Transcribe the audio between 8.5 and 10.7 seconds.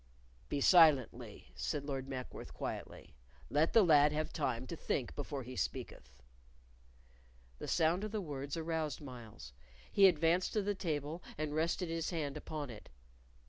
aroused Myles. He advanced to